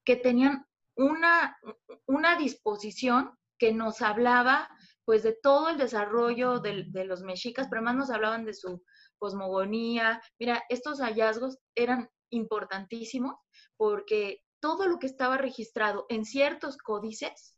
[0.05, 1.59] que tenían una,
[2.07, 4.69] una disposición que nos hablaba
[5.05, 8.83] pues de todo el desarrollo de, de, los mexicas, pero además nos hablaban de su
[9.19, 10.23] cosmogonía.
[10.39, 13.35] Mira, estos hallazgos eran importantísimos
[13.77, 17.55] porque todo lo que estaba registrado en ciertos códices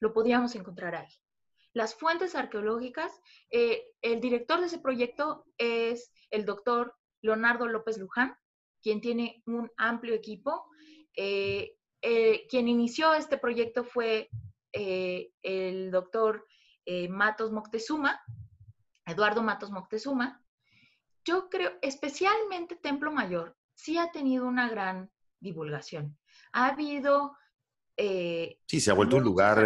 [0.00, 1.14] lo podíamos encontrar ahí.
[1.74, 3.12] Las fuentes arqueológicas,
[3.50, 8.36] eh, el director de ese proyecto es el doctor Leonardo López Luján,
[8.82, 10.66] quien tiene un amplio equipo.
[11.14, 14.30] Eh, eh, quien inició este proyecto fue
[14.72, 16.46] el doctor
[17.08, 18.20] Matos Moctezuma,
[19.04, 20.42] Eduardo Matos Moctezuma.
[21.24, 26.16] Yo creo, especialmente Templo Mayor, sí ha tenido una gran divulgación.
[26.52, 27.36] Ha habido...
[27.96, 29.58] sí, se ha vuelto un lugar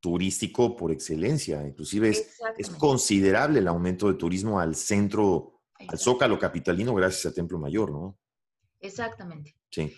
[0.00, 1.66] turístico por excelencia.
[1.66, 7.34] Inclusive es, es, considerable el aumento de turismo al centro al Zócalo capitalino gracias a
[7.34, 8.18] Templo Mayor, ¿no?
[8.80, 9.56] Exactamente.
[9.70, 9.92] Sí.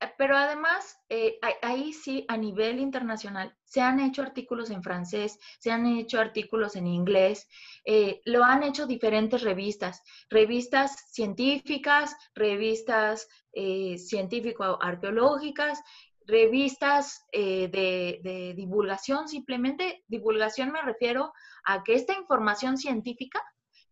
[0.00, 5.38] Eh, pero además, eh, ahí sí, a nivel internacional, se han hecho artículos en francés,
[5.58, 7.48] se han hecho artículos en inglés,
[7.84, 15.82] eh, lo han hecho diferentes revistas, revistas científicas, revistas científico-arqueológicas,
[16.30, 21.32] revistas de, de divulgación, simplemente divulgación me refiero
[21.64, 23.42] a que esta información científica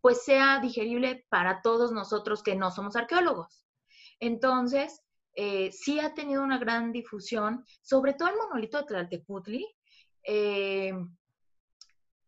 [0.01, 3.65] pues sea digerible para todos nosotros que no somos arqueólogos.
[4.21, 5.03] Entonces,
[5.35, 9.67] eh, sí ha tenido una gran difusión, sobre todo el monolito de Tlalteputli.
[10.25, 10.93] Eh,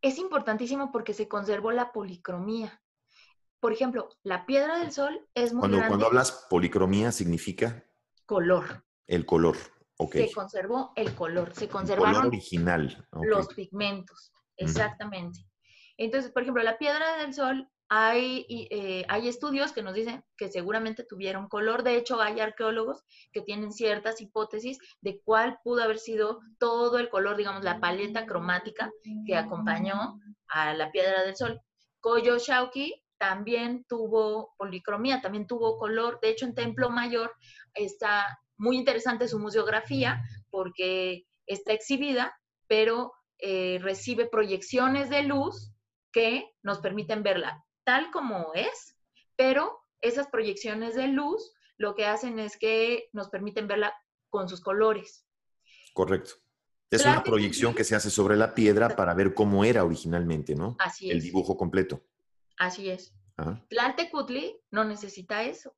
[0.00, 2.80] es importantísimo porque se conservó la policromía.
[3.58, 5.90] Por ejemplo, la piedra del sol es muy cuando, grande.
[5.90, 7.84] Cuando hablas policromía, significa
[8.26, 8.84] color.
[9.06, 9.56] El color,
[10.00, 10.12] ok.
[10.12, 13.08] Se conservó el color, se conservaron color original.
[13.22, 15.46] los pigmentos, exactamente.
[15.96, 20.48] Entonces, por ejemplo, la piedra del sol, hay, eh, hay estudios que nos dicen que
[20.48, 21.82] seguramente tuvieron color.
[21.82, 27.10] De hecho, hay arqueólogos que tienen ciertas hipótesis de cuál pudo haber sido todo el
[27.10, 28.90] color, digamos, la paleta cromática
[29.26, 31.60] que acompañó a la piedra del sol.
[32.00, 36.20] Koyo Shauki también tuvo policromía, también tuvo color.
[36.22, 37.34] De hecho, en Templo Mayor
[37.74, 38.24] está
[38.60, 45.72] muy interesante su museografía porque está exhibida, pero eh, recibe proyecciones de luz
[46.12, 48.96] que nos permiten verla tal como es,
[49.34, 53.92] pero esas proyecciones de luz lo que hacen es que nos permiten verla
[54.28, 55.26] con sus colores.
[55.92, 56.34] Correcto.
[56.88, 60.76] Es una proyección que se hace sobre la piedra para ver cómo era originalmente, ¿no?
[60.78, 61.16] Así es.
[61.16, 62.04] El dibujo completo.
[62.58, 63.12] Así es.
[63.68, 65.74] Tlaltecutli no necesita eso,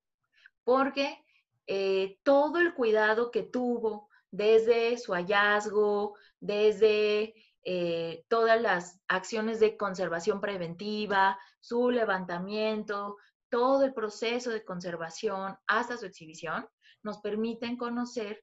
[0.64, 1.22] porque
[1.66, 9.76] eh, todo el cuidado que tuvo desde su hallazgo, desde eh, todas las acciones de
[9.76, 13.18] conservación preventiva, su levantamiento,
[13.50, 16.66] todo el proceso de conservación hasta su exhibición,
[17.02, 18.42] nos permiten conocer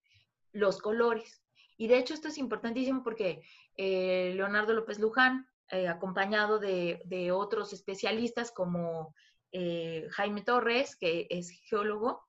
[0.54, 1.44] los colores.
[1.76, 3.42] Y de hecho esto es importantísimo porque
[3.76, 9.14] eh, Leonardo López Luján, eh, acompañado de, de, otros especialistas como
[9.52, 12.29] Jaime Torres, que es geólogo,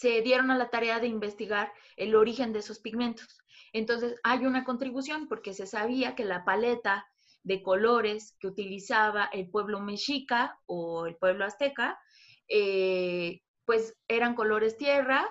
[0.00, 3.38] se dieron a la tarea de investigar el origen de esos pigmentos.
[3.74, 7.06] Entonces hay una contribución porque se sabía que la paleta
[7.42, 12.00] de colores que utilizaba el pueblo mexica o el pueblo azteca,
[12.48, 15.28] eh, pues eran colores tierra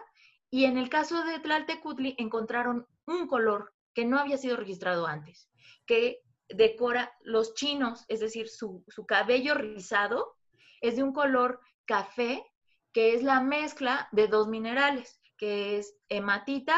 [0.52, 5.50] y en el caso de Tlaltecutli encontraron un color que no había sido registrado antes,
[5.88, 10.36] que decora los chinos, es decir, su, su cabello rizado
[10.80, 12.46] es de un color café,
[12.92, 16.78] que es la mezcla de dos minerales, que es hematita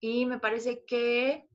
[0.00, 1.48] y me parece que,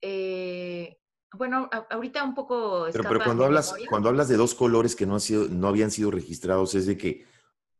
[0.00, 0.98] eh,
[1.34, 2.86] bueno, ahorita un poco...
[2.92, 6.10] Pero, pero cuando, hablas, cuando hablas de dos colores que no, sido, no habían sido
[6.10, 7.26] registrados, ¿es de que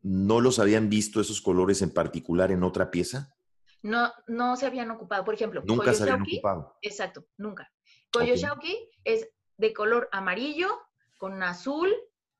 [0.02, 3.34] no los habían visto esos colores en particular en otra pieza?
[3.82, 5.24] No, no se habían ocupado.
[5.24, 6.76] Por ejemplo, nunca se habían ocupado.
[6.82, 7.70] Exacto, nunca.
[8.12, 10.68] Koyoshauki es de color amarillo,
[11.18, 11.92] con azul,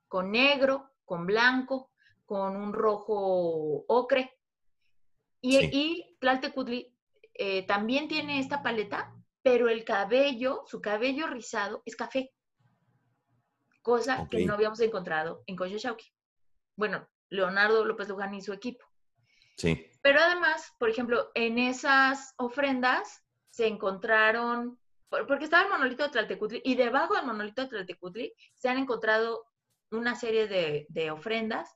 [0.09, 1.92] con negro, con blanco,
[2.25, 4.39] con un rojo ocre.
[5.41, 6.95] Y, y Tlaltecutli
[7.35, 12.33] eh, también tiene esta paleta, pero el cabello, su cabello rizado, es café.
[13.83, 16.07] Cosa que no habíamos encontrado en Koyoshauki.
[16.77, 18.85] Bueno, Leonardo López Luján y su equipo.
[19.57, 19.91] Sí.
[20.03, 26.63] Pero además, por ejemplo, en esas ofrendas se encontraron, porque estaba el monolito de Tlaltecutli
[26.65, 29.45] y debajo del monolito de Tlaltecutli se han encontrado
[29.91, 31.71] una serie de, ofrendas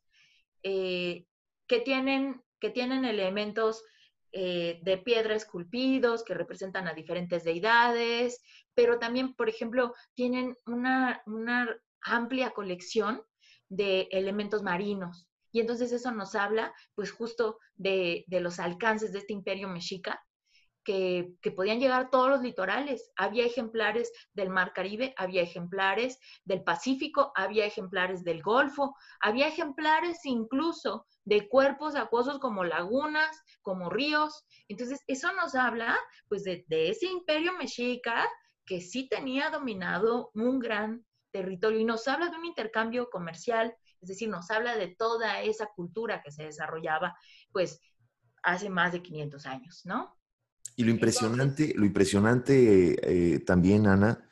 [0.68, 1.28] eh,
[1.68, 3.84] que, tienen, que tienen elementos
[4.32, 8.42] eh, de piedra esculpidos que representan a diferentes deidades,
[8.74, 13.22] pero también, por ejemplo, tienen una, una amplia colección
[13.68, 15.28] de elementos marinos.
[15.52, 20.20] Y entonces eso nos habla, pues justo de, de los alcances de este imperio mexica,
[20.86, 23.10] que, podían llegar todos los litorales.
[23.16, 30.24] Había ejemplares del Mar Caribe, había ejemplares del Pacífico, había ejemplares del Golfo, había ejemplares
[30.24, 34.46] incluso de cuerpos acuosos como lagunas, como ríos.
[34.68, 38.28] Entonces, eso nos habla pues de, de ese imperio mexica
[38.64, 44.08] que sí tenía dominado un gran territorio y nos habla de un intercambio comercial, es
[44.08, 47.16] decir, nos habla de toda esa cultura que se desarrollaba
[47.52, 47.80] pues
[48.42, 50.16] hace más de 500 años, ¿no?
[50.76, 54.28] Y lo impresionante, lo impresionante eh, también, Ana,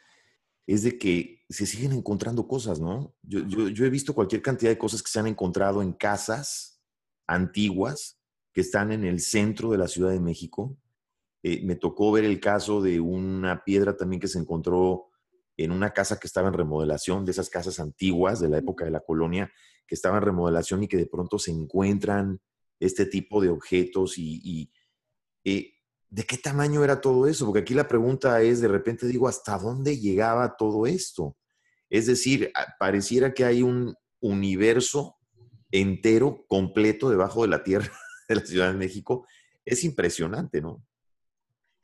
[0.66, 3.14] es de que se siguen encontrando cosas, ¿no?
[3.22, 6.82] Yo, he visto cualquier cantidad de cosas que se han encontrado en casas
[7.26, 8.20] antiguas
[8.52, 10.76] que están en el centro de la Ciudad de México.
[11.42, 15.10] Eh, me tocó ver el caso de una piedra también que se encontró
[15.56, 18.90] en una casa que estaba en remodelación, de esas casas antiguas de la época de
[18.90, 19.52] la colonia,
[19.86, 22.40] que estaba en remodelación y que de pronto se encuentran
[22.80, 24.70] este tipo de objetos y,
[25.44, 25.73] eh,
[26.14, 27.44] ¿de qué tamaño era todo eso?
[27.44, 31.36] Porque aquí la pregunta es, de repente digo, ¿hasta dónde llegaba todo esto?
[31.90, 35.16] Es decir, pareciera que hay un universo
[35.72, 37.90] entero, completo, debajo de la tierra
[38.28, 39.26] de la Ciudad de México.
[39.64, 40.84] Es impresionante, ¿no?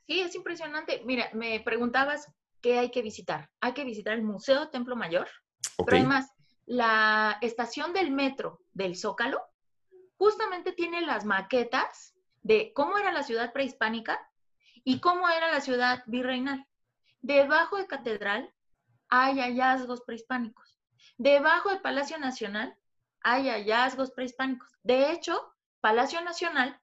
[0.07, 1.01] Sí, es impresionante.
[1.05, 3.49] Mira, me preguntabas qué hay que visitar.
[3.59, 5.27] Hay que visitar el Museo Templo Mayor,
[5.85, 6.31] pero además
[6.65, 9.41] la estación del metro del Zócalo
[10.15, 14.19] justamente tiene las maquetas de cómo era la ciudad prehispánica
[14.83, 16.67] y cómo era la ciudad virreinal.
[17.21, 18.53] Debajo de Catedral
[19.09, 20.79] hay hallazgos prehispánicos.
[21.17, 22.75] Debajo del Palacio Nacional
[23.21, 24.69] hay hallazgos prehispánicos.
[24.83, 26.79] De hecho, Palacio Nacional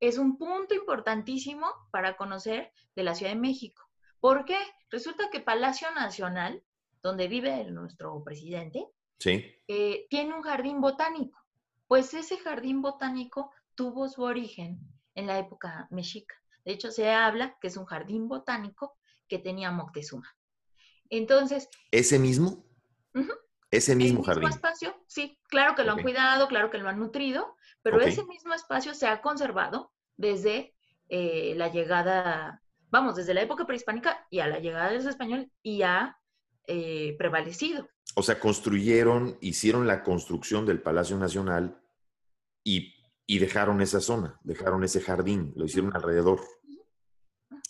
[0.00, 3.88] es un punto importantísimo para conocer de la Ciudad de México.
[4.20, 4.58] ¿Por qué?
[4.90, 6.62] Resulta que Palacio Nacional,
[7.02, 8.86] donde vive nuestro presidente,
[9.24, 11.38] eh, tiene un jardín botánico.
[11.86, 14.80] Pues ese jardín botánico tuvo su origen
[15.14, 16.34] en la época mexica.
[16.64, 18.96] De hecho, se habla que es un jardín botánico
[19.28, 20.36] que tenía Moctezuma.
[21.10, 21.68] Entonces.
[21.90, 22.64] ¿Ese mismo?
[23.70, 24.44] Ese mismo jardín.
[24.44, 28.24] Mismo espacio, sí, claro que lo han cuidado, claro que lo han nutrido, pero ese
[28.26, 30.74] mismo espacio se ha conservado desde
[31.08, 35.48] eh, la llegada, vamos, desde la época prehispánica y a la llegada de los españoles
[35.62, 36.18] y ha
[36.66, 37.88] eh, prevalecido.
[38.14, 41.82] O sea, construyeron, hicieron la construcción del Palacio Nacional
[42.62, 46.40] y y dejaron esa zona, dejaron ese jardín, lo hicieron alrededor.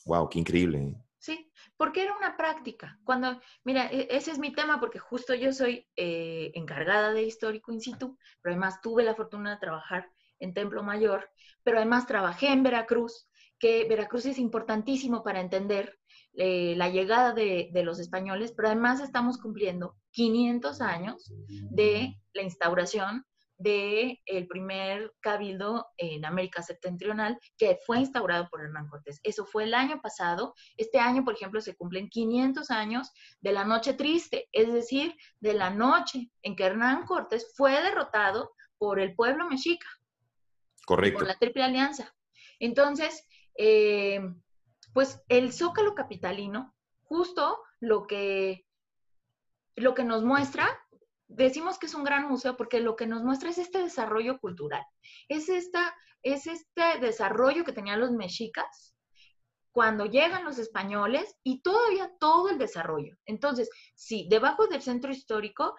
[0.04, 0.78] Wow, qué increíble.
[0.78, 0.96] ¿eh?
[1.18, 2.98] Sí, porque era una práctica.
[3.04, 7.72] Cuando, mira, e, ese es mi tema porque justo yo soy eh, encargada de histórico
[7.72, 10.10] in situ, pero además tuve la fortuna de trabajar
[10.40, 11.30] en Templo Mayor,
[11.62, 13.28] pero además trabajé en Veracruz,
[13.60, 15.96] que Veracruz es importantísimo para entender
[16.32, 21.32] eh, la llegada de, de, los españoles, pero además estamos cumpliendo 500 años
[21.70, 23.24] de la instauración
[23.62, 29.20] del el primer cabildo en América Septentrional que fue instaurado por Hernán Cortés.
[29.22, 30.54] Eso fue el año pasado.
[30.76, 35.54] Este año, por ejemplo, se cumplen 500 años de la noche triste, es decir, de
[35.54, 39.86] la noche en que Hernán Cortés fue derrotado por el pueblo mexica.
[40.86, 41.20] Correcto.
[41.20, 42.12] Por la Triple Alianza.
[42.58, 44.20] Entonces, eh,
[44.92, 48.66] pues el Zócalo Capitalino, justo lo que,
[49.76, 50.68] lo que nos muestra
[51.34, 54.84] decimos que es un gran museo porque lo que nos muestra es este desarrollo cultural,
[55.28, 58.94] es, esta, es este desarrollo que tenían los mexicas
[59.72, 63.16] cuando llegan los españoles y todavía todo el desarrollo.
[63.24, 65.74] Entonces, sí, debajo del centro histórico,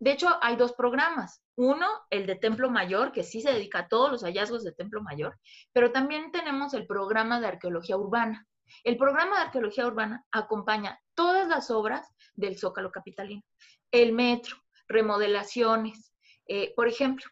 [0.00, 1.42] de hecho, hay dos programas.
[1.56, 5.02] Uno, el de Templo Mayor, que sí se dedica a todos los hallazgos de Templo
[5.02, 5.38] Mayor,
[5.72, 8.46] pero también tenemos el programa de arqueología urbana.
[8.84, 13.42] El programa de arqueología urbana acompaña todas las obras del Zócalo Capitalino.
[13.90, 14.56] El metro,
[14.88, 16.12] remodelaciones.
[16.46, 17.26] Eh, por ejemplo,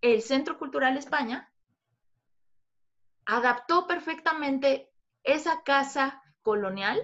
[0.00, 1.50] el Centro Cultural España
[3.24, 4.90] adaptó perfectamente
[5.24, 7.00] esa casa colonial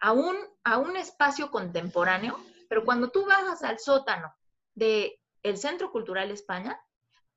[0.00, 4.34] a un, a un espacio contemporáneo, pero cuando tú bajas al sótano
[4.74, 5.12] del
[5.42, 6.80] el Centro Cultural España,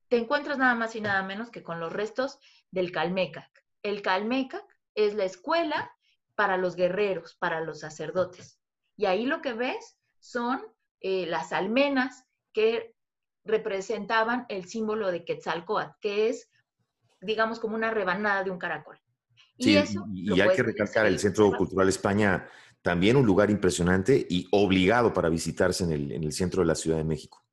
[0.10, 2.40] te encuentras nada más y nada menos que con los restos
[2.72, 3.50] del Calmecac.
[3.82, 5.92] El Calmecac es la escuela
[6.36, 8.60] para los guerreros, para los sacerdotes.
[8.98, 10.64] Y ahí lo que ves son
[11.08, 12.96] eh, las almenas que
[13.44, 16.50] representaban el símbolo de Quetzalcoatl, que es,
[17.22, 19.00] digamos, como una rebanada de un caracol.
[19.56, 22.50] Y, eso y hay que recalcar el Centro Cultural España,
[22.82, 26.76] también un lugar impresionante y obligado para visitarse en el, en el centro de la
[26.76, 27.46] Ciudad de México.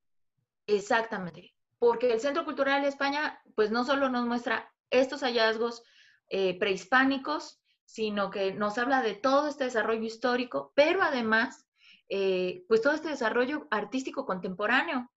[0.65, 5.83] Exactamente, porque el Centro Cultural España, pues no solo nos muestra estos hallazgos
[6.27, 11.67] eh, prehispánicos, sino que nos habla de todo este desarrollo histórico, pero además,
[12.09, 15.09] eh, pues todo este desarrollo artístico contemporáneo,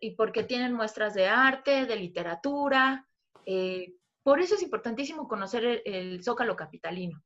[0.00, 3.06] y porque tienen muestras de arte, de literatura,
[3.46, 7.22] eh, por eso es importantísimo conocer el, Zócalo Capitalino.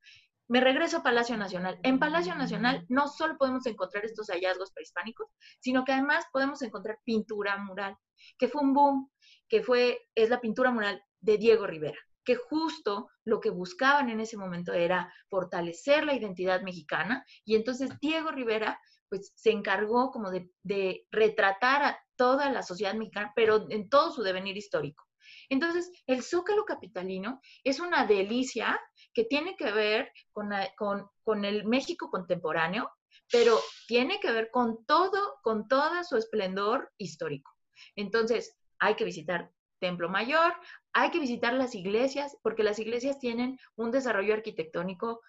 [0.49, 1.79] Me regreso a Palacio Nacional.
[1.83, 5.29] En Palacio Nacional no solo podemos encontrar estos hallazgos prehispánicos,
[5.61, 7.97] sino que además podemos encontrar pintura mural,
[8.39, 9.11] que fue un boom,
[9.49, 14.21] que fue, es la pintura mural de Diego Rivera, que justo lo que buscaban en
[14.21, 20.31] ese momento era fortalecer la identidad mexicana y entonces Diego Rivera pues se encargó como
[20.31, 25.05] de, retratar a toda la sociedad mexicana, pero en todo su devenir histórico.
[25.49, 28.81] Entonces, el zócalo capitalino es una delicia
[29.15, 32.91] que tiene que ver con, el México contemporáneo,
[33.31, 37.53] pero tiene que ver con todo, con todo su esplendor histórico.
[37.97, 39.51] Entonces, hay que visitar
[39.81, 40.55] Templo Mayor,
[40.93, 45.21] hay que visitar las iglesias, porque las iglesias tienen un desarrollo arquitectónico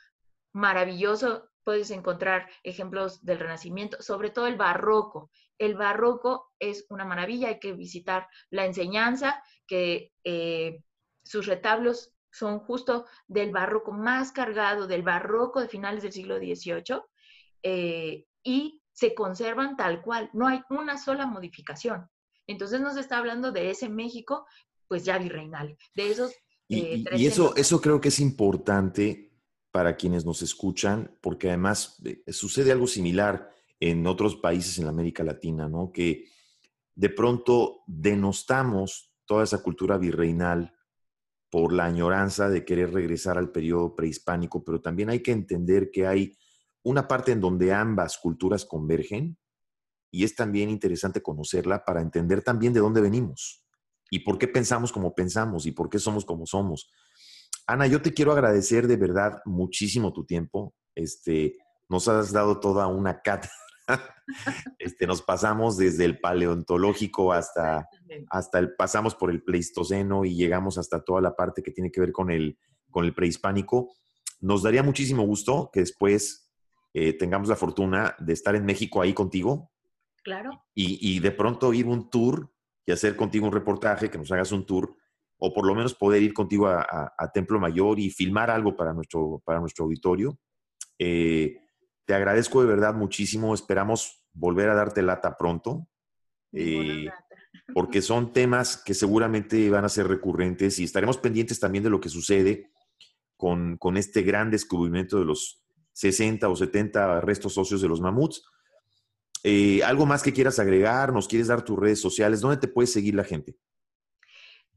[0.53, 1.49] maravilloso.
[1.63, 5.29] Puedes encontrar ejemplos del Renacimiento, sobre todo el barroco.
[5.57, 10.81] El barroco es una maravilla, hay que visitar la enseñanza que eh,
[11.23, 17.01] sus retablos son justo del barroco más cargado, del barroco de finales del siglo XVIII,
[17.63, 22.09] eh, y se conservan tal cual, no hay una sola modificación.
[22.47, 24.45] Entonces nos está hablando de ese México,
[24.87, 26.33] pues ya virreinal, de esos...
[26.67, 29.28] y, eh, eso, eso creo que es importante
[29.71, 33.49] para quienes nos escuchan, porque además sucede algo similar
[33.79, 35.91] en otros países en América Latina, ¿no?
[35.91, 36.25] Que
[36.95, 40.73] de pronto denostamos toda esa cultura virreinal
[41.49, 46.05] por la añoranza de querer regresar al periodo prehispánico, pero también hay que entender que
[46.07, 46.37] hay
[46.83, 49.37] una parte en donde ambas culturas convergen
[50.11, 53.63] y es también interesante conocerla para entender también de dónde venimos
[54.09, 56.91] y por qué pensamos como pensamos y por qué somos como somos.
[57.69, 60.73] Ana, yo te quiero agradecer de verdad muchísimo tu tiempo.
[60.95, 61.55] Este,
[61.87, 63.53] nos has dado toda una cátedra
[64.79, 67.87] este, nos pasamos desde el paleontológico hasta,
[68.29, 72.01] hasta el, pasamos por el pleistoceno y llegamos hasta toda la parte que tiene que
[72.01, 72.57] ver con el,
[72.89, 73.95] con el prehispánico.
[74.41, 76.49] Nos daría muchísimo gusto que después
[76.93, 79.71] eh, tengamos la fortuna de estar en México ahí contigo.
[80.23, 80.65] Claro.
[80.73, 82.51] Y, de pronto ir un tour
[82.85, 84.95] y hacer contigo un reportaje, que nos hagas un tour,
[85.39, 89.41] o por lo menos poder ir contigo a, Templo Mayor y filmar algo para nuestro,
[89.45, 90.37] para nuestro auditorio.
[90.99, 91.57] Eh,
[92.05, 93.53] te agradezco de verdad muchísimo.
[93.53, 95.87] Esperamos volver a darte lata pronto.
[96.51, 97.07] Eh,
[97.73, 102.01] porque son temas que seguramente van a ser recurrentes y estaremos pendientes también de lo
[102.01, 102.71] que sucede
[103.37, 105.63] con, este gran descubrimiento de los
[105.93, 108.43] 60 o 70 restos socios de los mamuts.
[109.43, 111.13] Eh, ¿Algo más que quieras agregar?
[111.13, 112.41] ¿Nos quieres dar tus redes sociales?
[112.41, 113.55] ¿Dónde te puede seguir la gente?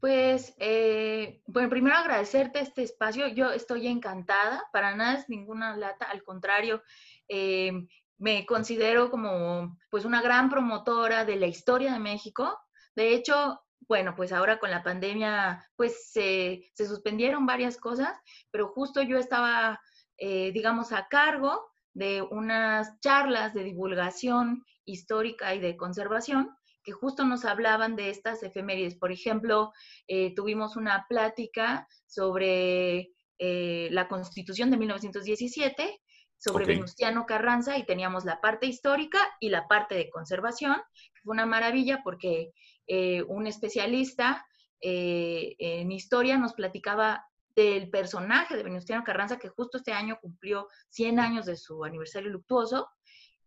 [0.02, 3.28] Pues, eh, bueno, primero agradecerte este espacio.
[3.28, 6.82] Yo estoy encantada, para nada es ninguna lata, al contrario,
[7.28, 7.70] eh,
[8.18, 12.58] me considero como pues una gran promotora de la historia de México.
[12.96, 18.18] De hecho, bueno, pues ahora con la pandemia pues se, suspendieron varias cosas,
[18.50, 19.80] pero justo yo estaba,
[20.18, 26.50] eh, digamos, a cargo de unas charlas de divulgación histórica y de conservación
[26.82, 28.96] que justo nos hablaban de estas efemérides.
[28.96, 29.72] Por ejemplo,
[30.08, 33.10] eh, tuvimos una plática sobre
[33.44, 36.00] la Constitución de 1917
[36.42, 40.74] sobre Venustiano Carranza y teníamos la parte histórica y la parte de conservación,
[41.14, 42.52] que fue una maravilla porque
[42.88, 44.44] eh, un especialista
[44.80, 47.24] eh, en historia nos platicaba
[47.54, 52.30] del personaje de Venustiano Carranza, que justo este año cumplió 100 años de su aniversario
[52.30, 52.88] luctuoso,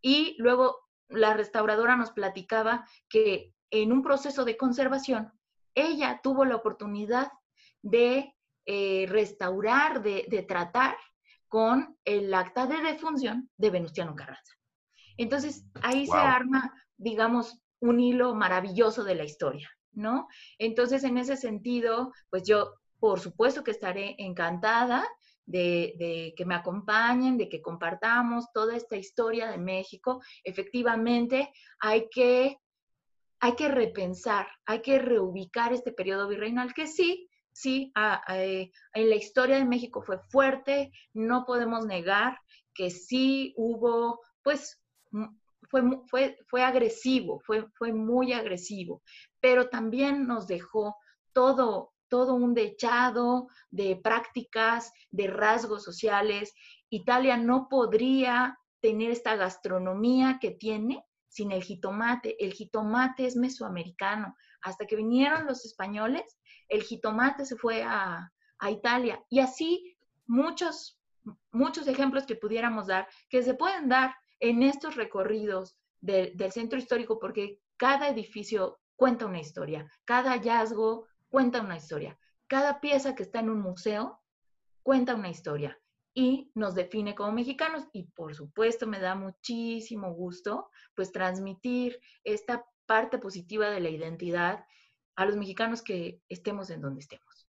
[0.02, 5.32] y luego la restauradora nos platicaba que en un proceso de conservación,
[5.74, 7.32] ella tuvo la oportunidad
[7.82, 8.34] de
[8.66, 10.96] eh, restaurar, de, tratar
[11.48, 14.54] con el acta de defunción de Venustiano Carranza.
[15.18, 20.28] Entonces, ahí se arma, digamos, un hilo maravilloso de la historia, ¿no?
[20.58, 25.08] Entonces, en ese sentido, pues yo, por supuesto que estaré encantada
[25.46, 30.22] de, que me acompañen, de que compartamos toda esta historia de México.
[30.44, 32.60] Efectivamente, hay que,
[33.40, 37.92] hay que repensar, hay que reubicar este periodo virreinal que sí, sí,
[38.30, 42.38] eh, en la historia de México fue fuerte, no podemos negar
[42.74, 44.82] que sí hubo, pues,
[45.70, 49.02] fue, fue, fue agresivo, fue, fue muy agresivo,
[49.40, 50.98] pero también nos dejó
[51.34, 56.54] todo, todo un dechado de prácticas, de rasgos sociales.
[56.90, 62.42] Italia no podría tener esta gastronomía que tiene sin el jitomate.
[62.42, 64.34] El jitomate es mesoamericano.
[64.62, 66.40] Hasta que vinieron los españoles,
[66.70, 68.32] el jitomate se fue a,
[68.70, 69.22] Italia.
[69.30, 70.98] Y así muchos,
[71.52, 77.20] muchos ejemplos que pudiéramos dar, que se pueden dar en estos recorridos del centro histórico,
[77.20, 82.18] porque cada edificio cuenta una historia, cada hallazgo cuenta una historia.
[82.48, 84.22] Cada pieza que está en un museo
[84.84, 85.78] cuenta una historia
[86.14, 92.66] y nos define como mexicanos y por supuesto me da muchísimo gusto pues transmitir esta
[92.86, 94.66] parte positiva de la identidad
[95.18, 97.50] a los mexicanos que estemos en donde estemos.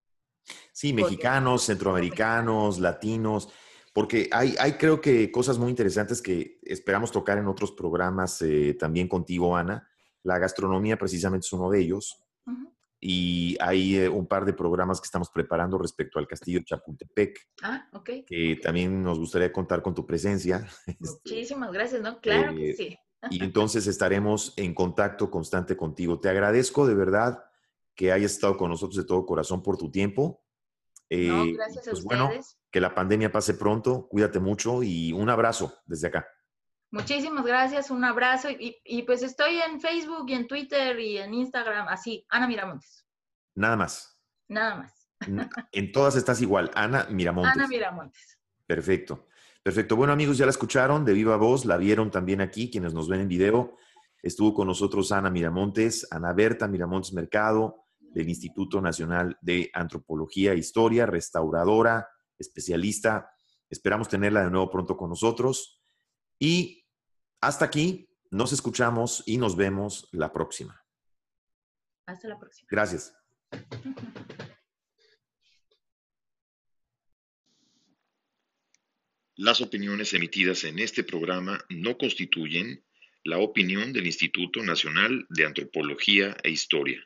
[0.72, 3.50] Sí, mexicanos, centroamericanos, latinos,
[3.92, 8.78] porque hay, hay creo que cosas muy interesantes que esperamos tocar en otros programas eh,
[8.80, 9.86] también contigo, Ana.
[10.22, 12.24] La gastronomía precisamente es uno de ellos
[13.06, 17.38] y hay eh, un par de programas que estamos preparando respecto al castillo de Chapultepec.
[17.62, 18.10] Ah, ok.
[18.26, 20.66] Que también nos gustaría contar con tu presencia.
[20.88, 22.22] Este, Muchísimas gracias, ¿no?
[22.22, 22.97] Claro que eh, sí.
[23.30, 26.20] y entonces estaremos en contacto constante contigo.
[26.22, 27.43] Te agradezco de verdad
[27.93, 30.41] que hayas estado con nosotros de todo corazón por tu tiempo.
[31.10, 32.06] no, eh, gracias a pues, ustedes.
[32.06, 32.30] Bueno,
[32.72, 36.26] que la pandemia pase pronto, cuídate mucho y un abrazo desde acá.
[36.94, 41.88] Muchísimas gracias, un abrazo y, pues estoy en Facebook y en Twitter y en Instagram,
[41.88, 43.04] así, Ana Miramontes.
[43.56, 44.16] Nada más.
[44.48, 45.10] Nada más.
[45.72, 47.52] En todas estás igual, Ana Miramontes.
[47.52, 48.38] Ana Miramontes.
[48.68, 49.26] Perfecto.
[49.64, 49.96] Perfecto.
[49.96, 53.22] Bueno, amigos, ya la escucharon de viva voz, la vieron también aquí, quienes nos ven
[53.22, 53.76] en video.
[54.22, 60.58] Estuvo con nosotros Ana Miramontes, Ana Berta Miramontes Mercado, del Instituto Nacional de Antropología e
[60.58, 63.32] Historia, restauradora, especialista.
[63.68, 65.82] Esperamos tenerla de nuevo pronto con nosotros.
[66.38, 66.83] Y
[67.48, 70.82] hasta aquí, nos escuchamos y nos vemos la próxima.
[72.06, 72.68] Hasta la próxima.
[72.72, 73.14] Gracias.
[79.36, 82.86] Las opiniones emitidas en este programa no constituyen
[83.24, 87.04] la opinión del Instituto Nacional de Antropología e Historia.